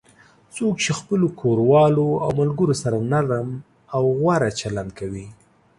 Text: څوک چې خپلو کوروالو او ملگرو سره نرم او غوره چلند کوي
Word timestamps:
څوک 0.55 0.73
چې 0.83 0.91
خپلو 0.99 1.27
کوروالو 1.39 2.07
او 2.23 2.29
ملگرو 2.39 2.75
سره 2.83 2.97
نرم 3.11 3.49
او 3.95 4.03
غوره 4.19 4.49
چلند 4.59 4.91
کوي 4.99 5.27